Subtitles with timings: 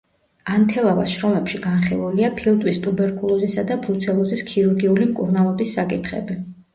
[0.51, 6.39] ანთელავას შრომებში განხილულია ფილტვის ტუბერკულოზისა და ბრუცელოზის ქირურგიული მკურნალობის საკითხები.